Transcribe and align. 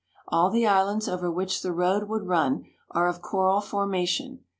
All 0.29 0.49
the 0.49 0.65
islands 0.65 1.07
over 1.07 1.29
which 1.29 1.61
the 1.61 1.71
road 1.71 2.09
would 2.09 2.25
run 2.25 2.65
are 2.89 3.07
of 3.07 3.21
coral 3.21 3.61
formation. 3.61 4.43